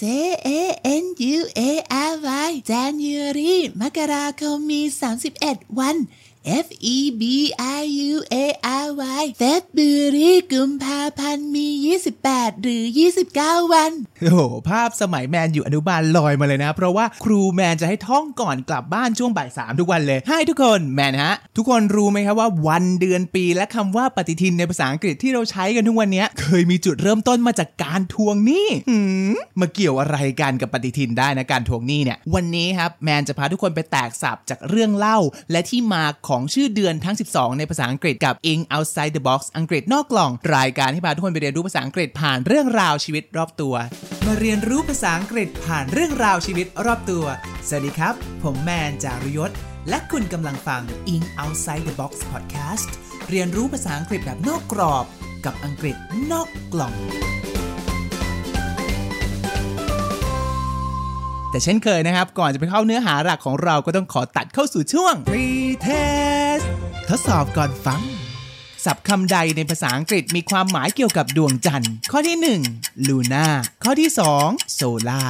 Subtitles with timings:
[0.00, 0.06] J
[0.58, 0.60] A
[1.02, 1.04] N
[1.34, 1.70] U A
[2.12, 2.14] R
[2.48, 4.82] Y January มกราคมมี
[5.30, 5.96] 31 วัน
[6.44, 7.22] F E B
[7.80, 8.46] R U A
[8.84, 8.86] R
[9.22, 11.68] Y February กุมภาพันธ์มี
[12.14, 12.82] 28 หรือ
[13.26, 14.40] 29 วัน โอ้โห
[14.70, 28.98] ภาพสมัยแมนอยู่อนุบาลลอยมาเลยนะ เพราะว่าครูแมนจะให้ท่องก่อนกลับบ้านช่วงบ่ายสามทุกวันเลยให้ทุกคนแมนฮะ ทุกคนรู้ไหมครับว่าวันเดือนปีและคำว่าปฏิทินในภาษาอังกฤษที่เราใช้กันทุกวันนี้เคยมีจุดเริ่มต้นมาจากการทวงหนี้หื
[29.30, 35.18] มมาเกี่ยวอะไรกันกับปฏิทินได้นะการทวงหนี้เนี่ย วันนี้ครับแมนจะพาทุกคนไปแตกสับจากเรื่องเล่า
[35.52, 43.74] และที่มาขของชื่อเดือนทั้ง 12 ในภาษาอังกฤษกับ In Outside the Box อังกฤษนอกกล่อง รายการที่พาทุกคนไปเรียนรู้ภาษาอังกฤษผ่านเรื่องราวชีวิตรอบตัว
[44.26, 47.24] มาเรียนรู้ภาษาอังกฤษผ่านเรื่องราวชีวิตรอบตัว
[47.68, 49.50] สวัสดีครับ ผมแมนจารุยศ
[49.88, 50.82] และคุณกำลังฟัง
[51.14, 52.88] In Outside the Box Podcast
[53.30, 55.04] เรียนรู้ภาษาอังกฤษแบบนอกกรอบ
[55.44, 55.96] กับอังกฤษ
[56.32, 56.94] นอกกล่อง
[61.50, 66.64] แต่เช่นเคยนะครับ ก่อนจะไปเข้าเนื้อหาหลักของเราก็ต้องขอตัดเข้าสู่ช่วง Retest
[67.08, 68.02] ทดสอบก่อนฟัง
[68.84, 72.36] ศัพท์คำใดในภาษาอังกฤษมีความหมายเกี่ยวกับดวงจันทร์ ข้อที่
[72.72, 73.46] 1 Luna
[73.84, 74.10] ข้อที่
[74.42, 75.28] 2 Solar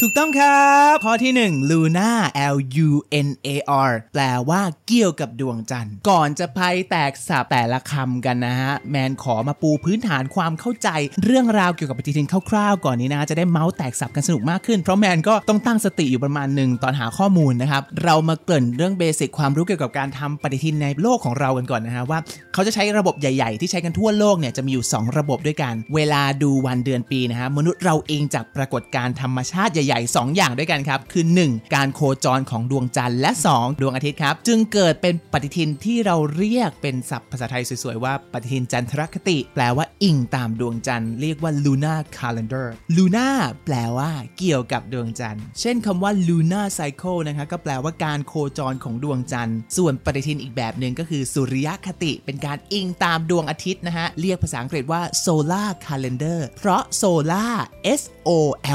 [0.00, 2.10] ถูกต้องครับ ข้อที่ 1 Luna
[2.54, 2.90] L U
[3.26, 3.48] N A
[3.88, 10.88] R แปลว่าเกี่ยวกับดวงจันทร์ ก่อนจะไปแตกสับแต่ละคำกันนะฮะ แมนขอมาปูพื้นฐานความเข้าใจ
[11.24, 22.18] เรื่องราวเกี่ยวกับปฏิทินคร่าวๆ ก่อนนี้นะ จะได้เมาส์แตกสับกันสนุกมากขึ้น เพราะแมนก็ต้องตั้งสติอยู่ประมาณหนึ่งตอนหาข้อมูลนะครับ เรามาเกริ่นเรื่องเบสิกความรู้เกี่ยวกับการทำปฏิทินในโลกของเรากันก่อนนะฮะว่า
[22.52, 31.74] เขาจะใช้ระบบใหญ่ๆ ที่ใช้กันทั่วโลกเนี่ยจะมีอยู่ 2 ระบบด้วยกัน เวลาดูวันเดือนปีนะฮะมนุษย์เราเองจากปรากฏการธรรมชาติใหญ่ๆ 2 อย่างด้วยกันครับ คือ 1.
[31.74, 52.12] การโคจรของดวงจันทร์และ 2 ดวงอาทิตย์ครับ จึงเกิดเป็นปฏิทินที่เราเรียกเป็นศัพท์ภาษาไทยสวยๆ ว่าปฏิทินจันทรคติ แปลว่าอิงตามดวงจันทร์เรียกว่า lunar calendar lunar แปลว่าเกี่ยวกับดวงจันทร์ เช่นคำว่า lunar cycle นะคะก็แปลว่าการโคจรของดวงจันทร์ ส่วนปฏิทินอีกแบบหนึ่งก็คือสุริยคติ
[52.24, 57.54] เป็นการอิงตามดวงอาทิตย์นะฮะเรียกภาษาอังกฤษว่า solar calendar เพราะ solar
[57.98, 58.30] s o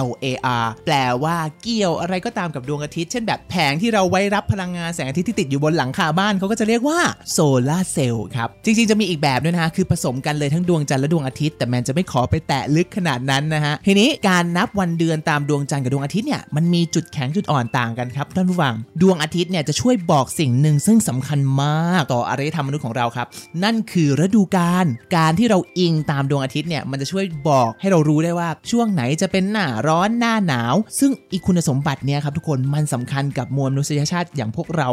[0.08, 0.26] l a
[0.64, 7.00] r แปลว่าเกี่ยวอะไรก็ตามกับดวงอาทิตย์ เช่นแบบแผงที่เราไว้รับพลังงานแสงอาทิตย์ที่ติดอยู่บนหลังคาบ้านเขาก็จะเรียกว่า
[7.32, 7.38] โซ
[7.70, 23.28] ลาเซลล์ครับ จริงๆ จะมีอีกแบบด้วยนะคือผสมกันเลยทั้งดวงจันทร์และดวงอาทิตย์ แต่แมนจะไม่ขอไปแตะลึกขนาดนั้นนะฮะ ทีนี้การนับวันเดือนตามดวงจันทร์กับดวงอาทิตย์เนี่ยมันมีจุดแข็งจุดอ่อนต่างกันครับท่านผู้ฟังดวงอาทิตย์เนี่ยจะช่วยบอกสิ่งหนึ่งซึ่งสำคัญมากต่ออารยธรรมมนุษย์ของเราครับ
[23.64, 24.86] นั่นคือฤดูกาล
[25.16, 34.88] การที่เราอิงตามดวงอาทิตย์เนี่ยมันจะช่วยบอกให้เรารู้ได้ว่าช่วงไหนจะเป็นหน้าร้อนหน้าหนาว ซึ่งอีกคุณสมบัติเนี่ยครับทุกคนมันสำคัญกับมวลมนุษยชาติอย่างพวกเรา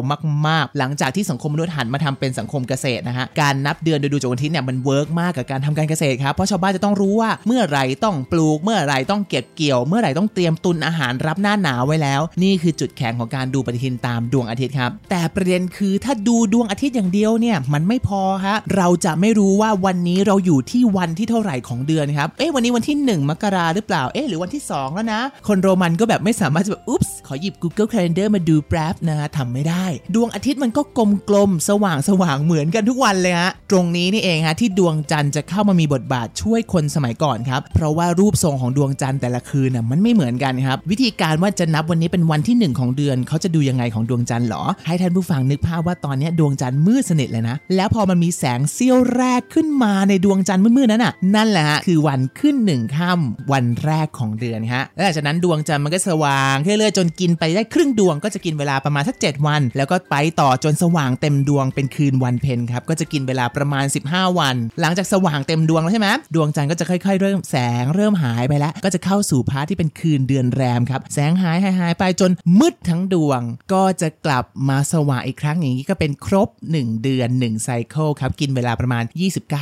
[0.47, 28.29] มาก ๆ หลังจากที่สังคมมนุษย์หันมาทำเป็นสังคมเกษตรนะฮะการนับเดือนโดยดูจากดวงอาทิตย์เนี่ยมัน work มากกับการทำการเกษตรครับเพราะชาวบ้านจะต้องรู้ว่าเมื่อไรต้องปลูก เมื่อไรต้องเก็บเกี่ยว เมื่อไรต้องเตรียมตุนอาหารรับหน้าหนาวไว้แล้ว นี่คือจุดแข็งของการดูปฏิทินตามดวงอาทิตย์ครับแต่ประเด็นคือถ้าดูดวงอาทิตย์อย่างเดียวเนี่ยมันไม่พอฮะเราจะไม่รู้ว่าวันนี้เราอยู่ที่วันที่เท่าไหร่ของเดือนครับเอ๊ะวันนี้วันที่ 1 มกราหรือเปล่าเอ๊ะหรือวันที่ 2 แล้วนะ คนโรมันก็แบบไม่สามารถจะแบบอุ๊บส์ขอหยิบ Google Calendar
[28.35, 30.83] มาดูแป๊บนะฮะทำไม่ได้ ดวงอาทิตย์มันก็
[31.29, 67.17] กลมๆ สว่างสว่างเหมือนกันทุกวันเลยฮะ ตรงนี้นี่เองฮะที่ดวงจันทร์จะเข้ามามีบทบาทช่วยคนสมัยก่อนครับ เพราะว่ารูปทรงของดวงจันทร์แต่ละคืนน่ะมันไม่เหมือนกันครับ วิธีการว่าจะนับวันนี้เป็นวันที่ 1 ของเดือนเขาจะดูยังไงของดวงจันทร์หรอ ให้ท่านผู้ฟังนึกภาพว่าตอนนี้ดวงจันทร์มืดสนิทเลยนะ แล้วพอมันมีแสงเสี้ยวแรกขึ้นมาในดวงจันทร์มืดๆนั้นน่ะ นั่นแหละฮะคือวันขึ้นหนึ่งค่ำวันแรกของเดือนฮะและหลังจากนั้นดวงจันทร์มันก็สว่างเรื่อยๆจนกินไปได้ครึ่งดวงก็จะกินเวลาประมาณสัก 7 วัน แล้วก็ไปต่อจนสว่างเต็มดวงเป็นคืนวันเพ็ญครับก็จะกินเวลาประมาณ 15 วัน หลังจากสว่างเต็มดวงแล้วใช่ไหมดวงจันทร์ก็จะค่อย
[67.19, 73.41] ๆ เริ่มแสงเริ่มหายไปแล้ว ก็จะเข้าสู่ part ที่เป็นคืนเดือนแรมครับแสงหายหายหายไปจนมืดทั้งดวง
[73.73, 79.05] ก็จะกลับมาสว่างอีกครั้งอย่างนี้ก็เป็นครบ 1 เดือน 1 cycle ครับกินเวลาประมาณ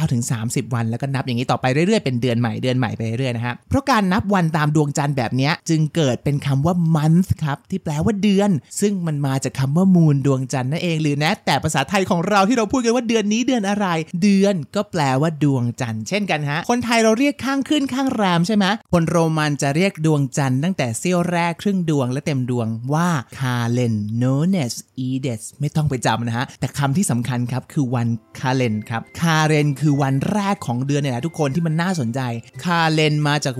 [0.09, 8.51] 29-30 วัน แล้วก็นับอย่างนี้ต่อไปเรื่อยๆเป็นเดือนใหม่เดือนใหม่ไปเรื่อยนะครับเพราะการนับวันตามดวงจันทร์แบบนี้จึงเกิดเป็นคำว่า month ครับที่แปลว่าเดือน
[8.81, 13.87] ซึ่งมันมาจากคำว่า moon ดวงจันทร์นั่นเองหรือแม้แต่ภาษาไทยของเราที่เราพูดกันว่าเดือนนี้เดือนอะไร
[14.23, 24.75] เดือนก็แปลว่าดวงจันทร์เช่นกันฮะ คนไทยเราเรียกข้างขึ้นข้างแรมใช่ไหมคนโรมันจะเรียกดวงจันทร์ตั้งแต่เสี้ยวแรกครึ่งดวงและเต็มดวงว่าคาเลน known as
[25.07, 32.21] e d e s ไม่ต้องไปจำนะฮะ แต่คำที่สำคัญครับคือวัน Kalends ครับ Kalends คือวันแรกของเดือนเนี่ยนะทุกคนที่มันน่าสนใจ
[32.65, 33.55] Kalends มาจาก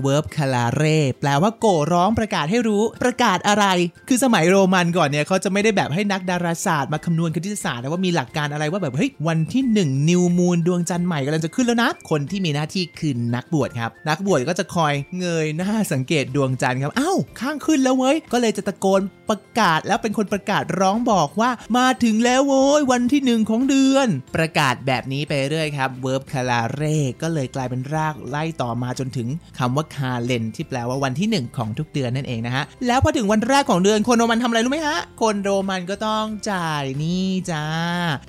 [0.81, 3.65] verb calare แปลว่ากู่ร้องประกาศให้รู้ ประกาศอะไร
[4.07, 29.27] คือสมัยโรมันก่อนเนี่ยเขาจะไม่ได้แบบให้นักดาราศาสตร์มาคำนวณคณิตศาสตร์นะว่ามีหลักการอะไรว่าแบบเฮ้ยวันที่1 new moon ดวงจันทร์ใหม่กำลังจะขึ้นแล้วนะ คนที่มีหน้าที่คือนักบวชครับ นักบวชก็จะคอยเงยหน้าสังเกตดวงจันทร์ครับอ้าวข้างขึ้นแล้วเว้ยก็เลยจะตะโกนประกาศแล้วเป็นคนประกาศร้องบอกว่า มาถึงแล้วโว้ยวันที่หนึ่งของเดือน ประกาศแบบนี้ไปเรื่อยครับ verb calare ก็เลยกลายเป็นรากไล่ต่อมาจนถึง
[29.57, 37.63] คำว่า Kalends ที่แปลว่าวันที่ 1 ของทุกเดือนนั่นเองนะฮะ แล้วพอถึงวันแรกของเดือนคนโรมันทำอะไรรู้ไหมฮะ คนโรมันก็ต้องจ่ายหนี้จ้า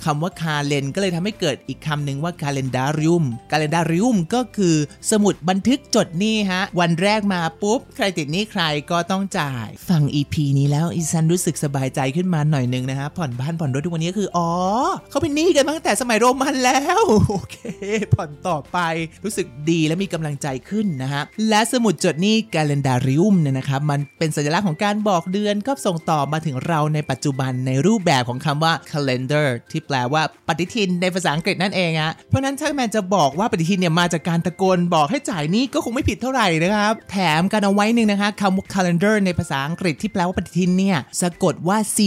[0.05, 4.76] คำว่า Kalends ก็เลยทำให้เกิดอีกคำหนึ่งว่า calendarium calendarium ก็คือ
[5.11, 14.50] สมุดบันทึกจดหนี้ฮะ วันแรกมาปุ๊บ ใครติดหนี้ใครก็ต้องจ่าย ฟัง EP นี้แล้วอีฉันรู้สึกสบายใจขึ้นมาหน่อยนึงนะฮะผ่อนบ้านผ่อนรถทุกวันนี้ก็คืออ๋อ
[15.11, 17.56] เขาเป็นหนี้กันตั้งแต่สมัยโรมันแล้วโอเค
[18.14, 18.79] ผ่อนต่อไป
[19.25, 41.99] รู้สึกดีและมีกำลังใจขึ้นนะฮะและสมุดจดหนี้ calendarium เนี่ยนะครับมันเป็นสัญลักษณ์ของการบอกเดือนก็ส่งต่อมาถึงเราในปัจจุบันในรูปแบบของคำว่า calendar ที่แปลว่าปฏิทินในภาษาอังกฤษนั่นเองฮะเพราะนั้นถ้าแมนจะบอกว่าปฏิทินเนี่ยมาจากการตะโกนบอกให้จ่ายนี้ก็คงไม่ผิดเท่าไหร่นะครับ แถมกันเอาไว้หนึ่งนะคะคำว่า calendar ในภาษาอังกฤษที่แปลว่าปฏิทินเนี่ยสะกดว่า c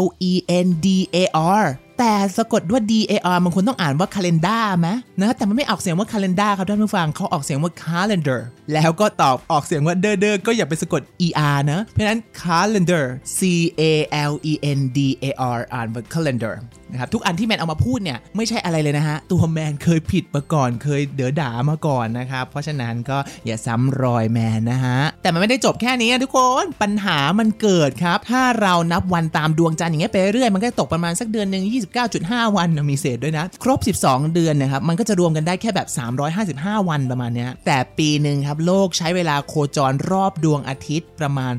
[0.00, 0.32] l e
[0.66, 1.18] n d a
[1.64, 1.66] r
[1.98, 4.88] แต่สะกดด้วย D A R มันควรต้องอ่านว่า calendar ไหม
[5.20, 8.40] นะแต่มันไม่ออกเสียงว่า calendar ครับท่านผู้ฟังเขาออกเสียงว่า calendar
[8.72, 13.04] แล้วก็ตอบออกเสียงว่าเดอเดอก็อย่าไปสะกด E R นะ เพราะฉะนั้น calendar
[13.38, 13.40] C
[13.80, 13.82] A
[14.30, 16.54] L E N D A R อ่านว่า calendar
[16.92, 31.64] นะครับทุกอันที่แมนเอามาพูดเนี่ยไม่ใช่อะไรเลยนะฮะตัวแมนเคยผิดมาก่อน เคยเด๋อด่ามาก่อนนะครับเพราะฉะนั้นก็อย่าซ้ำรอยแมนนะฮะแต่มันไม่ได้จบแค่นี้ทุกคนปัญหามันเกิดครับ ถ้าเรานับวันตามดวงจันทร์อย่างเงี้ยไปเรื่อยมันก็ตกประมาณสักเดือนหนึ่ง
[32.10, 35.88] 29.5 วันมีเศษด้วยนะ ครบ 12 เดือนนะครับมันก็จะรวมกันได้แค่แบบ
[36.74, 41.54] 355 วันประมาณเนี้ยแต่ปีหนึ่งครับโลกใช้เวลาโคจรรอบดวงอาทิตย์ประมาณ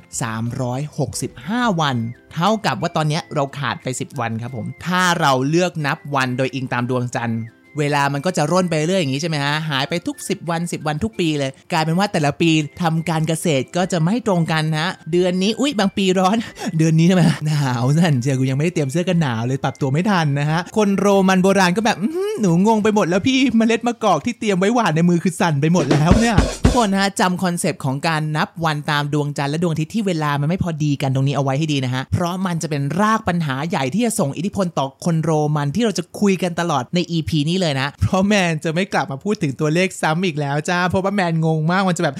[0.88, 1.98] 365 วัน
[2.34, 7.42] เท่ากับว่าตอนนี้เราขาดไป 10 วันครับผม ถ้าเราเลือกนับวันโดยอิงตามดวงจันทร์
[7.78, 12.52] เวลามันก็จะร่นไปเรื่อยอย่างนี้ใช่ไหมฮะหายไปทุก 10 วัน 10 วันทุกปีเลย กลายเป็นว่าแต่ละปี
[12.82, 16.38] ทำการเกษตรก็จะไม่ตรงกันฮะเดือนนี้อุ้ยบางปีร้อน
[16.78, 21.98] เดือนนี้ใช่ไหมหนาวสั่นเชียกูยังไม่ได้เตรียมเสื้อกันหนาวเลยปรับตัวไม่ทันนะฮะคนโรมันโบราณก็แบบ
[22.42, 42.16] หนูงงไปหมดแล้วพี่เมล็ดมะกอกที่เตรียมไว้หวานในมือคือสั่นไปหมดแล้วเนี่ยทุกคนนะฮะจำ concept ของการนับวันตามดวงจันทร์และดวงอาทิตย์ที่เวลามันไม่พอดีกันตรงนี้เอาไว้ให้ดีนะฮะเพราะมันจะเป็นรากปัญหาใหญ่ที่จะส่งอิทธิพลต่อคนโรมันที่เราจะคุยกันตลอดใน EP นี้เลยนะ เพราะแมนจะไม่กลับมาพูดถึงตัวเลขซ้ำอีกแล้วจ้า เพราะว่าแมนงงมากมันจะแบบ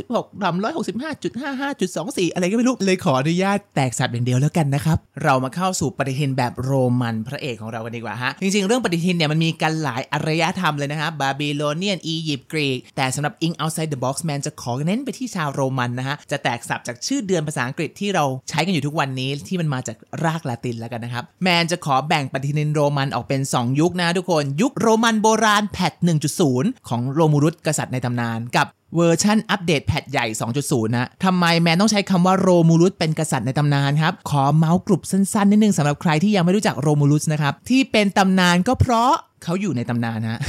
[0.00, 24.44] 36 365.55.24 อะไรก็ไม่รู้ เลยขออนุญาตแตกศัพท์อย่างเดียวแล้วกันนะครับ เรามาเข้าสู่ปฏิทินแบบโรมันพระเอกของเรากันดีกว่าฮะ จริงๆ เรื่องปฏิทินเนี่ยมันมีกันหลายอารยธรรมเลยนะครับบาบิโลเนียนอียิปต์กรีกแต่สำหรับ English Outside the Box แมน จะขอเน้นไปที่ชาวโรมันนะฮะจะแตกศัพท์จากชื่อเดือนภาษาอังกฤษที่เราใช้กันอยู่ทุกวันนี้ที่มันมาจากรากลาตินแล้วกันนะครับแมนจะขอแบ่งปฏิทินโรมันออกเป็น 2 ยุคนะทุกคน
[24.62, 25.92] ยุคโรมันโบราณ patch
[26.40, 30.26] 1.0 ของโรมูลุสกษัตริย์ในตำนาน กับเวอร์ชัน update patch ใหญ่
[30.60, 39.12] 2.0 นะ ทำไมแมนต้องใช้คำว่าโรมูลุสเป็นกษัตริย์ในตำนานครับ ขอเมาท์กลุ่มสั้นๆ นิดนึงสำหรับใครที่ยังไม่รู้จักโรมูลุสนะครับ ที่เป็นตำนานก็เพราะ
[39.42, 40.40] เขาอยู่ในตำนานฮะ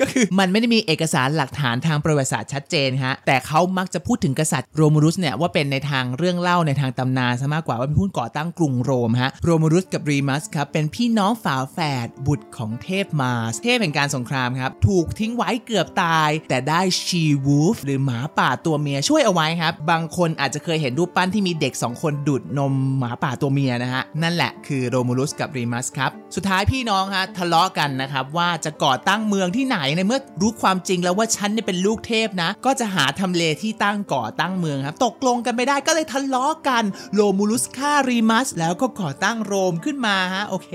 [0.00, 40.70] ก็คือมันไม่ได้มีเอกสารหลักฐานทางประวัติศาสตร์ชัดเจนฮะ แต่เขามักจะพูดถึงกษัตริย์โรมูลุสเนี่ยว่าเป็นในทางเรื่องเล่าในทางตำนานซะมากกว่าว่าเป็นผู้ก่อตั้งกรุงโรมฮะ โรมูลุสกับรีมัสครับเป็นพี่น้องฝาแฝดบุตรของเทพมาส เทพแห่งการสงครามครับ ถูกทิ้งไว้เกือบตาย แต่ได้ชีวูฟหรือหมาป่าตัวเมียช่วยเอาไว้ครับ บางคนอาจจะเคยเห็นรูปปั้นที่มีเด็ก 2 คนดูดนมหมาป่าตัวเมียนะฮะ นั่นแหละคือโรมูลุสกับรีมัสครับ สุดท้ายพี่น้องฮะทะเลาะกันนะครับว่าจะก่อตั้งเมืองที่ไหนในเมื่อรู้ความจริงแล้วว่าฉันเนี่ยเป็นลูกเทพนะ ก็จะหาทำเลที่ตั้งก่อตั้งเมืองครับ ตกลงกันไม่ได้ก็เลยทะเลาะกันโรมูลุสฆ่ารีมัสแล้วก็ก่อตั้งโรมขึ้นมาฮะโอเค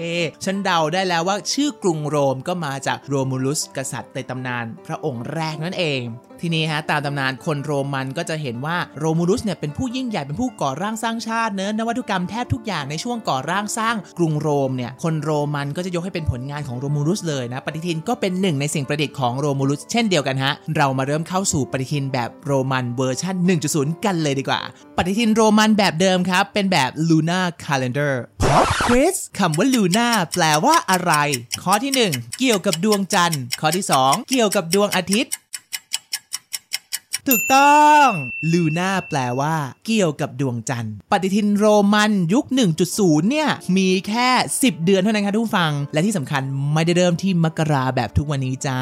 [0.46, 6.02] ฉันเดาได้แล้วว่าชื่อกรุงโรมก็มาจากโรมูลุสกษัตริย์ในตำนาน พระองค์แรกนั่นเอง
[6.44, 23.36] ทีนี้ฮะตามตำนานคนโรมันก็จะเห็นว่าโรมูลุสเนี่ยเป็นผู้ยิ่งใหญ่เป็นผู้ก่อร่างสร้างชาติเนอะนวัตกรรมแทบทุกอย่างในช่วงก่อร่างสร้างกรุงโรมเนี่ยคนโรมันก็จะยกให้เป็นผลงานของโรมูลุสเลยนะ ปฏิทินก็เป็นหนึ่งในสิ่งประดิษฐ์ของโรมูลุสเช่นเดียวกันฮะ เรามาเริ่มเข้าสู่ปฏิทินแบบโรมันเวอร์ชัน
[23.70, 24.62] 1.0 กันเลยดีกว่า
[24.98, 31.14] ปฏิทินโรมันแบบเดิมครับ เป็นแบบ Lunar Calendar Pop Quiz คำว่าลูน่าแปลว่าอะไร
[31.64, 35.34] ข้อที่ 1 เกี่ยวกับดวงจันทร์ ข้อที่ 2 เกี่ยวกับดวงอาทิตย์
[37.34, 38.08] ถูกต้อง
[38.52, 39.56] ลูน่าแปลว่า
[39.86, 42.46] เกี่ยวกับดวงจันทร์ ปฏิทินโรมันยุค
[42.88, 46.42] 1.0 เนี่ย มีแค่ 10 เดือนเท่านั้นครับทุกฟัง และที่สำคัญ
[46.74, 48.80] ไม่ได้เริ่มที่มกราแบบทุกวันนี้จ้า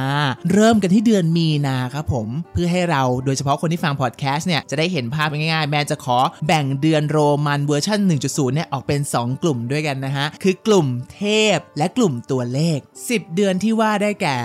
[0.52, 11.22] เริ่มกันที่เดือนมีนาครับผม เพื่อให้เราโดยเฉพาะคนที่ฟังพอดแคสต์เนี่ย จะได้เห็นภาพง่ายๆ แมนจะขอแบ่งเดือนโรมันเวอร์ชัน1.0 เนี่ย ออกเป็น 2 กลุ่มด้วยกันนะฮะ คือกลุ่มเท
[11.56, 14.38] พและกลุ่มตัวเลข 10 เดือนที่ว่าได้แก่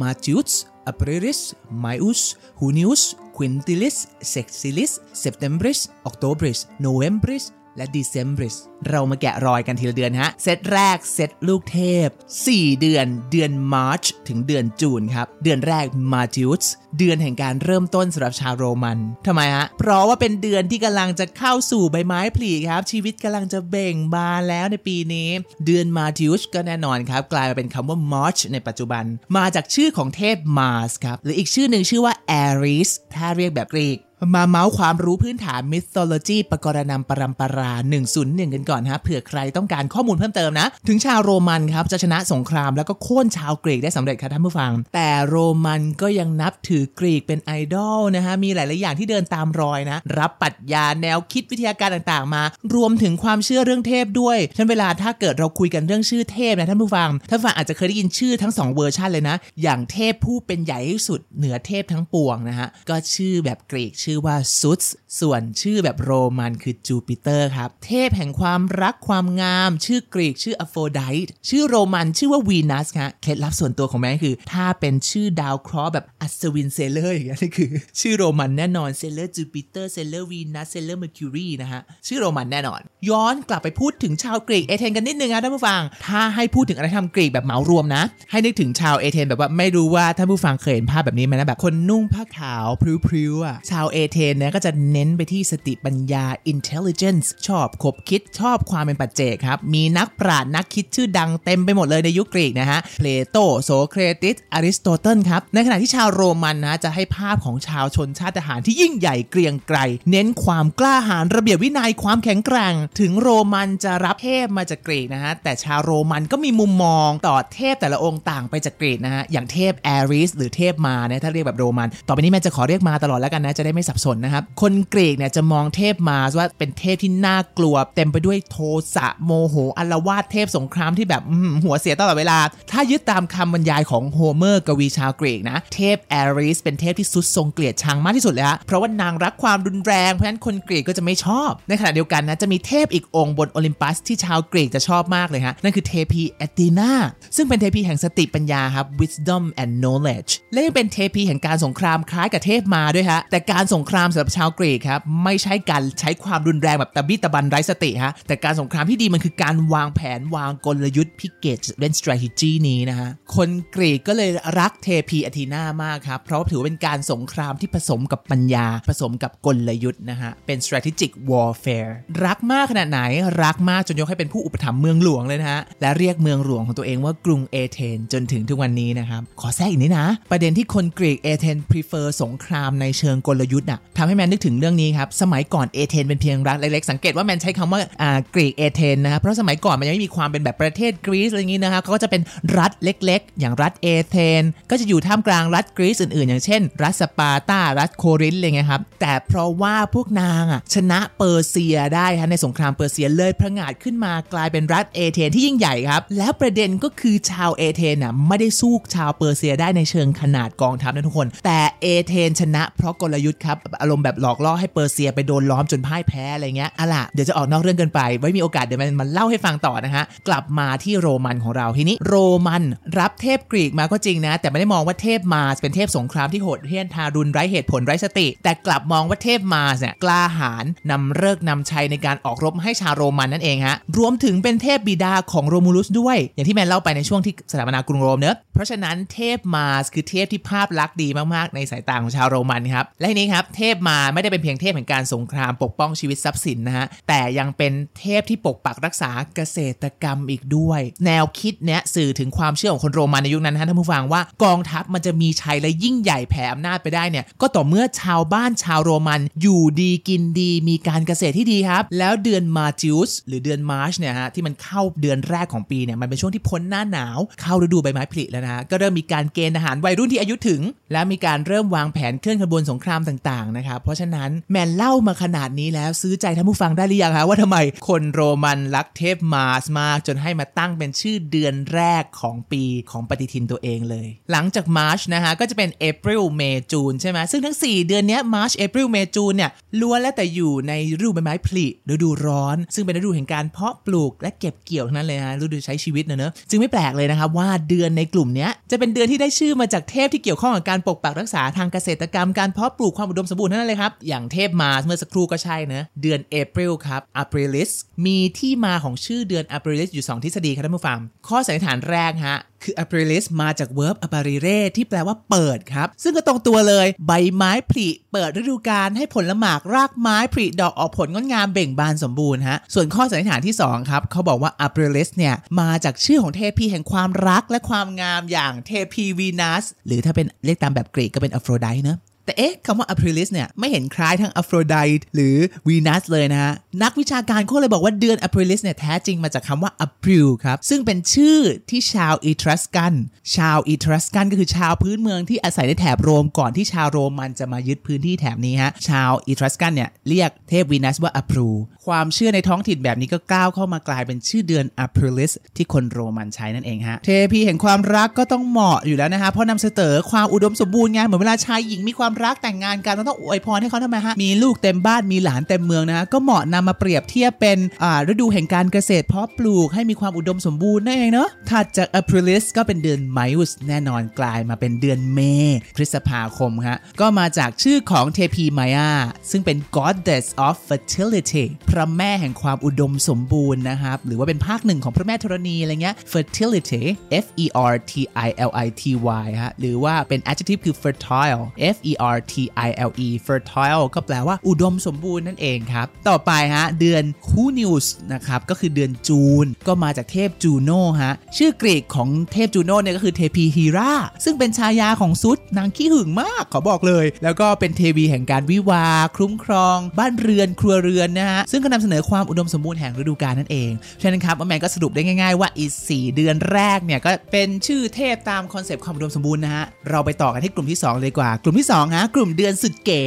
[0.00, 0.52] Martius
[0.90, 1.40] Aprilis
[1.84, 2.20] Maius
[2.60, 3.02] Junius
[3.40, 8.56] Quintilis Sexilis Septembris Octobris Novembris และ Decembris
[8.88, 12.08] เรามาแกะรอยกันทีละเดือนฮะ เซตแรกเซตลูกเทพ
[12.44, 16.64] 4 เดือน เดือน March ถึงเดือนจูนครับ เดือนแรก Martius
[16.98, 25.28] เดือนแห่งการเริ่มต้นสำหรับชาวโรมันทำไมฮะ เพราะว่าเป็นเดือนที่กำลังจะเข้าสู่ใบไม้ผลิครับ ชีวิตกำลังจะเบ่งบานแล้วในปีนี้
[25.66, 29.04] เดือน Martius ก็แน่นอนครับ กลายมาเป็นคำว่า March ในปัจจุบัน
[29.36, 33.98] มาจากชื่อของเทพ Mars ครับ หรืออีกชื่อหนึ่งชื่อว่า Ares ถ้าเรียกแบบกรีก
[34.34, 37.72] มาเมาส์ความรู้พื้นฐาน mythology ปกรณำปรำปรา
[38.12, 52.42] 101 กันก่อนฮะเผื่อใครต้องการข้อมูลเพิ่มเติมนะ ถึงชาวโรมันครับ จะชนะสงครามแล้วก็โค่นชาวกรีกได้สำเร็จครับท่านผู้ฟัง แต่โรมันก็ยังนับถือกรีกเป็นไอดอลนะฮะ มีหลาย ๆ อย่างที่เดินตามรอยนะ รับปรัชญาแนวคิดวิทยาการต่าง ๆ มา
[52.74, 64.82] รวมถึงความเชื่อเรื่องเทพด้วยฉันเวลาถ้าเกิดเราคุยกันเรื่องชื่อเทพนะท่านผู้ฟังท่านผู้ฟังอาจจะเคยได้ยินชื่อทั้งสองเวอร์ชันเลยนะอย่างเทพผู้เป็นใหญ่ที่สุดเหนือเทพทั้งปวงนะฮะก็ชื่อแบบกรีกชื่อว่าซุส
[65.20, 92.66] ส่วนชื่อแบบโรมันคือจูปิเตอร์ครับ เทพแห่งความรักความงาม ชื่อกรีกชื่ออโฟรไดต์ชื่อโรมันชื่อว่าวีนัสครับเคล็ดลับส่วนตัวของแมนคือ ถ้าเป็นชื่อดาวเคราะห์แบบอัศวินเซเลอร์อย่างเงี้ยนี่คือ ชื่อโรมันแน่นอนเซเลอร์จูปิเตอร์เซเลอร์วีนัสเซเลอร์เมอร์คิวรีนะฮะชื่อโรมันแน่นอน ย้อนกลับไปพูดถึงชาวกรีกเอเธนส์กันนิดนึงนะท่านผู้ฟัง ถ้าให้พูดถึงอารยธรรมกรีกแบบเหมารวมนะ ให้นึกถึงชาวเอเธนส์แบบว่าไม่รู้ว่าท่านผู้ฟังเคยเห็นภาพแบบนี้ไหมนะแบบคนนุ่งผ้าขาว
[93.06, 109.78] พริ้วๆอะชาวเอเธนส์เนี่ยก็จะเน้นไปที่สติปัญญา intelligence ชอบขบคิดชอบความเป็นปัจเจกครับ มีนักปราชญ์นักคิดชื่อดังเต็มไปหมดเลยในยุคกรีกนะฮะเพลโตโสเครติสอริสโตเติลครับ ในขณะที่ชาวโรมันนะจะให้ภาพของชาวชนชาติทหารที่ยิ่งใหญ่เกรียงไกร
[110.10, 128.58] เน้นความกล้าหาญระเบียบวินัยความแข็งแกร่ง ถึงโรมันจะรับเทพมาจากกรีกนะฮะแต่ชาวโรมันก็มีมุมมองต่อเทพแต่ละองค์ต่างไปจากกรีกนะฮะอย่างเทพแอรีสหรือเทพมาร์สเนี่ยถ้าเรียกแบบโรมัน ต่อไปนี้แมนจะขอเรียกมาร์สตลอดแล้วกันนะจะได้ไม่สับสนนะครับ คนกรีกเนี่ยจะมองเทพมาร์สว่าเป็นเทพที่น่ากลัว เต็มไปด้วยโท
[128.94, 131.22] สายโมโหอาละวาดเทพสงครามที่แบบ
[131.64, 132.38] หัวเสียตลอดเวลา
[132.72, 146.92] ถ้ายึดตามคำบรรยายของโฮเมอร์กวีชาวกรีกนะ เทพแอริสเป็นเทพที่สุดทรงเกลียดชังมากที่สุดเลยฮะเพราะว่านางรักความรุนแรงเพราะฉะนั้นคนกรีกก็จะไม่ชอบ ในขณะเดียวกันนะจะมีเทพอีกองค์บนโอลิมปัสที่ชาวกรีกจะชอบมากเลยฮะนั่นคือเทพีแอตินา
[147.36, 171.92] ซึ่งเป็นเทพีแห่งสติปัญญาครับ wisdom and knowledge และยังเป็นเทพีแห่งการสงครามคล้ายกับเทพมาร์สด้วยฮะแต่การสงครามสำหรับชาวกรีกครับไม่ใช่การใช้ความรุนแรงแบบตะบี้ตะบันไร้สติฮะแต่การสงครามที่ดีมันคือการวางแผนวางกลยุทธ์พิเกตเล่น strategy นี้นะฮะคนกรีกก็เลยรักเทพีอธีนามากครับเพราะถือว่าเป็นการสงครามที่ผสมกับปัญญา ผสมกับกลยุทธ์นะฮะเป็น strategic warfare
[172.24, 173.00] รักมากขนาดไหน
[173.42, 192.22] รักมากจนยกให้เป็นผู้อุปถัมภ์เมืองหลวงเลยนะฮะและเรียกเมืองหลวงของตัวเองว่ากรุงเอเธนจนถึงทุกวันนี้นะครับขอแทรกอีกนิดนะ ประเด็นที่คนกรีกเอเธน prefer สงครามในเชิงกลยุทธ์น่ะทำให้แมนนึกถึงเรื่องนี้ครับ สมัยก่อนเอเธนเป็นเพียงรัฐเล็กๆ สังเกตว่าแมนใช้คำว่าอ่ากรีกเอเธนนะครับเพราะสมัยก่อนมันยังไม่มีความเป็นแบบประเทศกรีซอะไรอย่างนี้นะครับเขาก็จะเป็น
[192.58, 213.49] รัฐเล็ก ๆ อย่างรัฐเอเธนส์ก็จะอยู่ท่ามกลางรัฐกรีซอื่นๆ อย่างเช่น รัฐสปาร์ตารัฐโครินธ์อะไรเงี้ยครับแต่เพราะว่าพวกนางอะชนะเปอร์เซียได้ฮะในสงครามเปอร์เซียเลยผงาดขึ้นมากลายเป็นรัฐเอเธนส์ที่ยิ่งใหญ่ครับแล้วประเด็นก็คือชาวเอเธนส์อะไม่ได้สู้ชาวเปอร์เซียได้ในเชิงขนาดกองทัพนะทุกคน แต่เอเธนส์ชนะเพราะกลยุทธ์ครับ
[213.80, 222.16] อารมณ์แบบหลอกล่อให้เปอร์เซียไปโดนล้อมจนพ่ายแพ้อะไรเงี้ยอะล่ะเดี๋ยวจะออกนอกเรื่องเกินไป ไว้มีโอกาสเดี๋ยวแมนมาเล่าให้ฟังต่อนะฮะ กลับมาที่โรมันของเราทีนี้โร
[222.46, 222.62] มัน
[222.98, 270.60] รับเทพกรีกมาก็จริงนะ แต่ไม่ได้มองว่าเทพมาสเป็นเทพสงครามที่โหดเหี้ยมทารุณไร้เหตุผลไร้สติ แต่กลับมองว่าเทพมาสเนี่ยกล้าหาญนำเลิกนำชัยในการออกรบให้ชาวโรมันนั่นเองฮะรวมถึงเป็นเทพบิดาของโรมูลุสด้วย อย่างที่แมนเล่าไปในช่วงที่สถาปนากรุงโรมเนอะเพราะฉะนั้นเทพมาสคือเทพที่ภาพลักษณ์ดีมากๆในสายตาของชาวโรมันครับและทีนี้ครับเทพมาไม่ได้เป็นเพียงเทพแห่งการสงครามปกป้องชีวิตทรัพย์สินนะฮะแต่ยังเป็นเทพที่ปกปักรักษาเกษตรกรรมอีกด้วย แนวคิดเนี้ยสื่อถึงความเชื่อของคนโรมันในยุคนั้นนะท่านผู้ฟังว่ากองทัพมันจะมีชัยและยิ่งใหญ่แผ่อำนาจไปได้เนี่ยก็ต่อเมื่อชาวบ้านชาวโรมันอยู่ดีกินดี มีการเกษตรที่ดีครับ แล้วเดือนมาจิอุสหรือเดือนมาร์ชเนี่ยฮะที่มันเข้าเดือนแรกของปีเนี่ยมันเป็นช่วงที่พ้นหน้าหนาว เข้าฤดูใบไม้ผลิแล้วนะก็เริ่มมีการเกณฑ์ทหารวัยรุ่นที่อายุถึง
[270.92, 277.58] และมีการเริ่มวางแผนเคลื่อนขบวนสงครามต่ต่างๆนะครับ เพราะฉะนั้นแมนเล่ามาขนาดนี้แล้วซื้อใจท่านผู้ฟังได้หรือยังคะว่าทำไม
[277.88, 306.20] คนโรมันรักเทพมาร์สมาก จนให้มาตั้งเป็นชื่อเดือนแรกของปีของปฏิทินตัวเองเลย หลังจากมาร์ชนะฮะก็จะเป็น April May June ใช่ไหมซึ่งทั้ง 4 เดือนนี้ย March April May June เนี่ยล้วนแล้วแต่อยู่ในฤดูใบไม้ผลิฤดูร้อน ซึ่งเป็นฤดูแห่งการเพาะปลูกและเก็บเกี่ยวทั้งนั้นเลยฮะฤดูใช้ชีวิตเนอะเนอะจึงไม่แปลกเลยนะครับว่าเดือนในกลุ่มนี้จะเป็นเดือนที่ได้ชื่อมาจากเทพที่เกี่ยวข้องกับการปกปักรักษาทางเกษตรกรรมการเพาะปลูกความอุดมสมบูรณ์นั้นเลยครับ อย่างเทพมาเมื่อสักครู่ก็ใช่เนะเดือน
[306.42, 307.70] April ครับ Aprilis
[308.06, 310.98] มีที่มาของชื่อเดือน Aprilis อยู่ 2 ทฤษฎีครับท่านผู้ฟัง
[311.28, 331.98] ข้อสันนิษฐานแรกฮะคือ Aprilis มาจาก verb apparire ที่แปลว่าเปิดครับ ซึ่งก็ตรงตัวเลย ใบไม้ผลิเปิดฤดูกาลให้ผลละหมากรากไม้ผลิดอกออกผลงดงามเบ่งบานสมบูรณ์ฮะ ส่วนข้อสันนิษฐานที่ 2 ครับ เขาบอกว่า Aprilis เนี่ย มาจากชื่อของเทพีแห่งความรักและความงามอย่างเทพีวีนัสหรือถ้าเป็นเรียกตามแบบกรีกก็เป็นอโฟรไดต์เนะ
[332.24, 335.36] แต่เอ๊ะคำว่า Aprilis เนี่ยไม่เห็นคล้ายทั้ง Aphrodite หรือ
[335.68, 341.38] Venus เลยนะฮะ นักวิชาการเขาเลยบอกว่าเดือน Aprilis เนี่ยแท้จริงมาจากคำว่า April ครับ ซึ่งเป็นชื่อ
[341.70, 342.94] ที่ชาวอีทรัสกัน
[343.36, 351.52] ชาวอีทรัสกันก็คือชาวพื้นเมืองที่อาศัยในแถบโรมก่อนที่ชาวโรมันจะมายึดพื้นที่แถบนี้ฮะ ชาวอีทรัสกันเนี่ยเรียกเทพวีนัสว่า April
[351.86, 375.20] ความเชื่อในท้องถิ่นแบบนี้ก็ก้าวเข้ามากลายเป็นชื่อเดือน Aprilis ที่คนโรมันใช้นั่นเองฮะ เทพีแห่งความรักก็ต้องเหมาะอยู่แล้วนะฮะ เพราะนำเสนอความอุดมสมบูรณ์ไงเหมือนเวลาชายหญิงมีความรักแต่งงานกันเราต้องอวยพรให้เขาทำไมฮะมีลูกเต็มบ้านมีหลานเต็มเมืองนะฮะก็เหมาะนำมาเปรียบเทียบเป็นอ่าฤดูแห่งการเกษตรเพาะปลูกให้มีความอุดมสมบูรณ์นั่นเองเนาะถัดจาก Aprilis ก็เป็นเดือน Maius แน่นอนกลายมาเป็นเดือนเม
[375.56, 378.90] ษพฤษภาคมฮะก็มาจากชื่อของเทพีมายา
[379.30, 386.82] ซึ่งเป็น goddess of fertility พระแม่แห่งความอุดมสมบูรณ์นะครับ หรือว่าเป็นภาคหนึ่งของพระแม่ธรณีอะไรเงี้ย fertility
[387.24, 387.92] F E R T
[388.26, 388.82] I L I T
[389.24, 391.42] Y ฮะหรือว่าเป็น adjective คือ fertile
[391.74, 392.34] F E R T
[392.66, 403.92] I L E fertile ก็แปลว่าอุดมสมบูรณ์นั่นเองครับ ต่อไปฮะ เดือนคูนิวส์นะครับ ก็คือเดือนจูน ก็มาจากเทพจูโน่ฮะ ชื่อกรีกของเทพจูโน่เนี่ยก็คือเทพีฮีรา
[404.24, 423.02] ซึ่งเป็นชายาของซุสนางขี้หึงมาก ขอบอกเลย แล้วก็เป็นเทวีแห่งการวิวาห์ คุ้มครอง บ้านเรือนครัวเรือนนะฮะ ซึ่งก็นำเสนอความอุดมสมบูรณ์แห่งฤดูกาลนั่นเองฉะนั้นครับแมนก็สรุปได้ง่าย ๆ ว่าอีสี่เดือนแรกเนี่ยก็เป็นชื่อเทพตาม concept ความอุดมสมบูรณ์นะฮะเราไปต่อกันที่กลุ่มที่2เลยกว่า กลุ่มที่2ฮะ กลุ่มเดือนสุดเก๋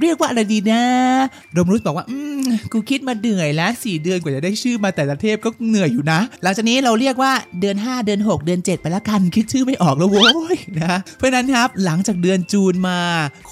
[0.00, 0.82] เรียกว่าอะไรดีนะ
[1.52, 13.00] โรมุลุสบอกว่า อืม กูคิดมาเหนื่อยแล้ว4เดือนกว่าจะได้ชื่อมาแต่ละเทพก็เหนื่อยอยู่นะ หลังจากนี้เราเรียกว่าเดือน 5 เดือน 6 เดือน 7 ไปละกัน คิดชื่อไม่ออกแล้วโว้ยนะ เพราะนั้นครับหลังจากเดือนจูนมา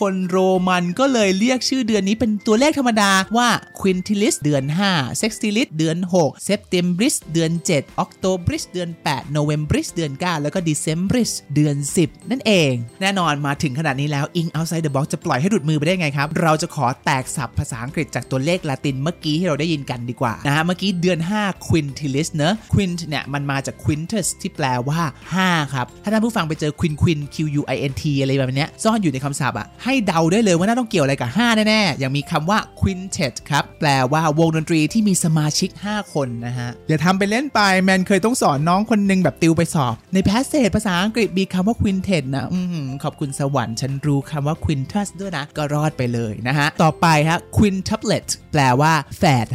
[0.01, 0.37] คนโร
[0.69, 3.49] มันก็เลยเรียกชื่อเดือนนี้เป็นตัวเลขธรรมดาว่า
[3.81, 12.31] Quintilis เดือน5 Sextilis เดือน6 Septembris เดือน7 Octobris เดือน8 Novembris เดือน 9 แล้วก็ Decembris เดือน 10
[12.31, 25.01] นั่นเอง แน่นอนมาถึงขนาดนี้แล้ว Ing Outside the Box จะปล่อยให้หลุดมือไปได้ไงครับ เราจะขอแตกสับภาษาอังกฤษจากตัวเลขลาตินเมื่อกี้ที่เราได้ยินกันดีกว่านะฮะเมื่อกี้เดือน 5 Quintilis เนอะ Quint เนี่ยมันมาจาก Quintus ที่แปลว่า
[25.39, 35.71] 5 ครับ ถ้าท่านผู้ฟังไปเจอ Quin Quin Q U I N T อะไรแบบเนี้ยซ่อนอยู่ในคำศัพท์อะให้เดาได้เลยว่าน่าต้องเกี่ยวอะไรกับ 5 แน่ๆอย่างมีคำว่า Quintet ครับแปลว่าวงดนตรีที่มีสมาชิก
[35.93, 49.47] 5 คนนะฮะอย่าทำไปเล่นไปแมนเคยต้องสอนน้องคนหนึงแบบติวไปสอบ ในแพสเซจภาษาอังกฤษมีคำว่า Quintet นะอืมขอบคุณสวรรค์ฉันรู้คำว่า Quintus ด้วยนะ ก็รอดไปเลยนะฮะ ต่อไปฮะ Quintuplet แปลว่าแฝด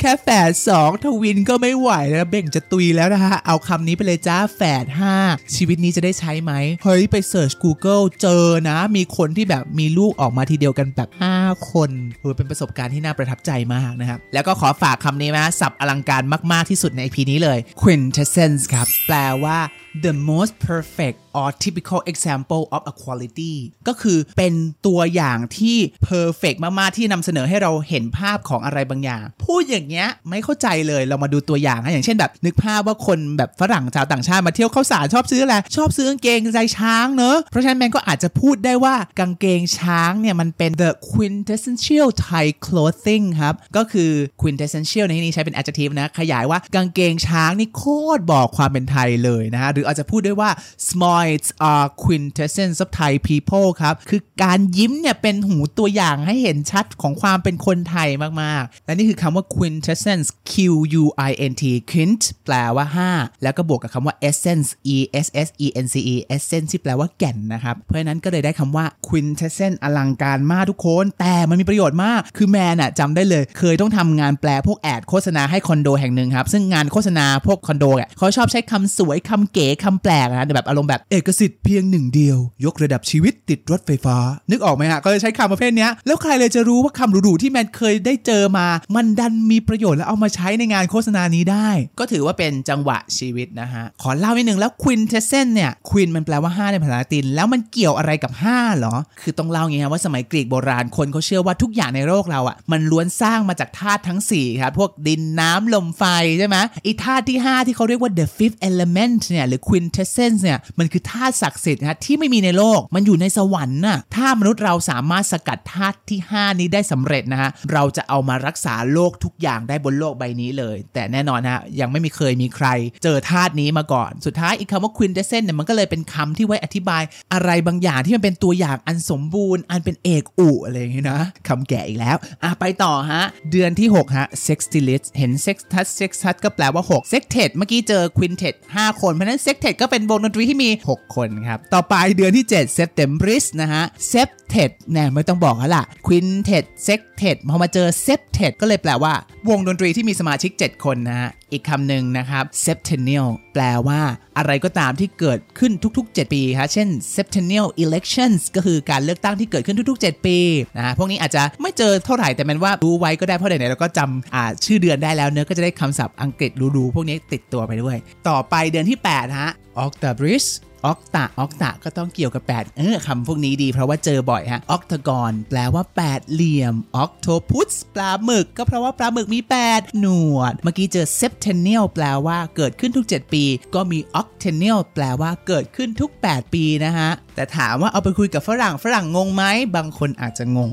[0.00, 4.84] แค่แฝด2 twin ก็ไม่ไหวแล้วเบ่งจะตุยแล้วนะฮะ เอาคำนี้ไปเลยจ้าแฝด
[5.20, 6.52] 5 ชีวิตนี้จะได้ใช้ไหม
[6.84, 18.86] เฮ้ย ไป search Google เจอนะ มีคนที่แบบมีลูกออกมาทีเดียวกันแบบ 5 คนเออเป็นประสบการณ์ที่น่าประทับใจมากนะครับ แล้วก็ขอฝากคำนี้นะศัพท์อลังการมาก ๆ ที่สุดใน EP นี้เลย quintessence ครับ
[19.06, 19.58] แปลว่า
[20.04, 23.54] the most perfect or typical example of a quality
[23.88, 24.52] ก็คือเป็น
[24.86, 25.76] ตัวอย่างที่
[26.08, 44.10] perfect มาก ๆ ที่นำเสนอให้เราเห็นภาพของอะไรบางอย่าง พูดอย่างเงี้ยไม่เข้าใจเลยเรามาดูตัวอย่างนะอย่างเช่นแบบนึกภาพว่าคนแบบฝรั่งชาวต่างชาติมาเที่ยวเข้าสารชอบซื้ออะไร ชอบซื้อกางเกงใจช้างเนอะ เพราะฉะนั้นแมนก็อาจจะพูดได้ว่ากางเกงช้างเนี่ย มันเป็น the quintessential Thai clothing ครับ ก็คือ
[44.42, 47.82] quintessential ในที่นี้ใช้เป็น adjective นะ ขยายว่ากางเกงช้างนี่โค
[48.18, 50.50] ตรบอกความเป็นไทยเลยนะฮะหรืออาจจะพูดได้ว่า
[50.88, 58.08] small smiles are quintessence of Thai people ครับ คือการยิ้มเนี่ยเป็นหูตัวอย่างให้เห็นชัดของความเป็นคนไทย
[58.42, 60.54] มาก ๆ และนี่คือคำว่า quintessence Q
[61.02, 65.94] U I N T quint แปลว่า 5 แล้วก็บวกกับคำว่า essence E S S E N C
[66.14, 84.16] E essence ที่แปลว่าแก่นนะครับ เพราะนั้นก็เลยได้คำว่า quintessence อลังการมากทุกคน แต่มันมีประโยชน์มาก คือแมนอะจำได้เลย เคยต้องทำงานแปลพวกแอดโฆษณาให้คอนโดแห่งหนึ่งครับ ซึ่งงานโฆษณาพวกคอนโดอะเขาชอบใช้คำสวยคำเก๋คำแปลกนะแบบอารมณ์แบบเอกสิทธิ์เพียงหนึ่งเดียว ยกระดับชีวิตติดรถไฟฟ้า
[84.50, 91.68] นึกออกไหมฮะ ก็จะใช้คำประเภทนี้แล้วใครเลยจะรู้ว่าคำหรูๆที่แมนเคยได้เจอมา มันดันมีประโยชน์แล้วเอามาใช้ในงานโฆษณานี้ได้
[91.98, 106.04] ก็ถือว่าเป็นจังหวะชีวิตนะฮะ ขอเล่านิดนึงแล้ว quintessence เนี่ย quin มันแปลว่า 5 ในภาษาละติน แล้วมันเกี่ยวอะไรกับ5เหรอ คือต้องเล่าอย่างงี้ครับว่าสมัยกรีกโบราณคนเขาเชื่อว่าทุกอย่างในโลกเราอะมันล้วนสร้างมาจากธาตุทั้ง4ครับพวกดินน้ำลมไฟ
[106.38, 122.66] ใช่ไหมไอีธาตุที่ 5 ที่เขาเรียกว่า the fifth element เนี่ยหรือ quintessence เนี่ยมันคือธาตุศักดิ์สิทธิ์นะที่ไม่มีในโลกมันอยู่ในสวรรค์น่ะถ้ามนุษย์เราสามารถสกัดธาตุที่ 5 นี้ได้สำเร็จนะฮะเราจะเอามารักษาโลกทุกอย่างได้บนโลกใบนี้เลย แต่แน่นอนฮะยังไม่มีเคยมีใคร
[123.02, 137.12] เจอธาตุนี้มาก่อน สุดท้ายอีกคำว่า quintessence เนี่ยมันก็เลยเป็นคำที่ไว้อธิบาย อะไรบางอย่างที่มันเป็นตัวอย่างอันสมบูรณ์ อันเป็นเอกอุอะไรอย่างงี้นะคำแก่อีกแล้วอะไปต่อฮะ เดือนที่ 6 ฮะ sextilis เห็น sextus sextus ก็แปลว่า 6
[137.12, 145.84] sextet เมื่อกี้เจอ quintet 5 คน เพราะฉะนั้น sextet ก็เป็นวงดนตรีที่มี6 คนครับ ต่อไปเดือนที่ 7 septembris นะฮะ Sept เทดเนี่ยไม่ต้องบอกแล้วล่ะ
[146.06, 149.12] quintet sextet พอมาเจอ septet ก็เลยแปลว่า
[149.48, 154.00] วงดนตรีที่มีสมาชิก 7 คนนะฮะอีกคำหนึ่งนะครับ septennial แปลว่า
[154.38, 160.38] อะไรก็ตามที่เกิดขึ้นทุก ๆ 7 ปีครับเช่น septennial elections ก็คือการเลือกตั้งที่เกิดขึ้นทุก ๆ 7 ปี
[160.76, 167.96] นะฮะพวกนี้อาจจะไม่เจอเท่าไหร่แต่มันว่ารู้ไว้ก็ได้เพราะไหนๆเราก็จำอ่าชื่อเดือนได้แล้วเนื้อก็จะได้คำศัพท์อังกฤษรู้ๆพวกนี้ติดตัวไปด้วย
[168.28, 169.50] ต่อไปเดือนที่ 8 ฮะ
[169.84, 170.46] octobris
[170.86, 174.39] ออกตาออกตาก็ต้องเกี่ยวกับ 8 เออคำพวกนี้ดีเพราะว่าเจอบ่อย
[174.70, 184.78] octagon แปลว่า 8 เหลี่ยม octopus ปลาหมึก ก็เพราะว่าปลาหมึกมี 8 หนวด เมื่อกี้เจอ septennial แปลว่าเกิดขึ้นทุก 7 ปี ก็มี octennial
[184.94, 189.44] แปลว่าเกิดขึ้นทุก 8 ปีนะฮะ แต่ถามว่าเอาไปคุยกับฝรั่งฝรั่งงงไหม
[189.76, 190.70] บางคนอาจจะงง